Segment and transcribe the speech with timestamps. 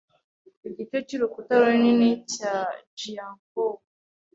[0.67, 2.53] Igice cy’urukuta runini cya
[2.99, 3.73] Jiankou,